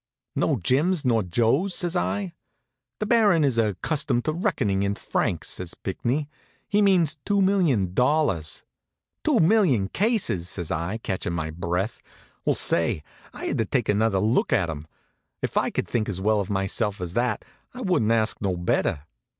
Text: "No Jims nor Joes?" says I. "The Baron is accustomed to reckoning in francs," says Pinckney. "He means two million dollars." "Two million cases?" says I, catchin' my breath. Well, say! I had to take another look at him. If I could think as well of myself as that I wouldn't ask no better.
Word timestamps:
"No 0.35 0.55
Jims 0.55 1.05
nor 1.05 1.21
Joes?" 1.21 1.75
says 1.75 1.95
I. 1.95 2.33
"The 2.99 3.05
Baron 3.05 3.43
is 3.43 3.59
accustomed 3.59 4.25
to 4.25 4.33
reckoning 4.33 4.81
in 4.81 4.95
francs," 4.95 5.49
says 5.51 5.75
Pinckney. 5.75 6.27
"He 6.67 6.81
means 6.81 7.19
two 7.23 7.39
million 7.39 7.93
dollars." 7.93 8.63
"Two 9.23 9.39
million 9.39 9.89
cases?" 9.89 10.49
says 10.49 10.71
I, 10.71 10.97
catchin' 10.97 11.33
my 11.33 11.51
breath. 11.51 12.01
Well, 12.45 12.55
say! 12.55 13.03
I 13.31 13.45
had 13.45 13.59
to 13.59 13.65
take 13.65 13.89
another 13.89 14.17
look 14.17 14.51
at 14.51 14.71
him. 14.71 14.87
If 15.43 15.55
I 15.55 15.69
could 15.69 15.87
think 15.87 16.09
as 16.09 16.19
well 16.19 16.39
of 16.39 16.49
myself 16.49 16.99
as 16.99 17.13
that 17.13 17.45
I 17.75 17.81
wouldn't 17.81 18.11
ask 18.11 18.41
no 18.41 18.57
better. 18.57 19.03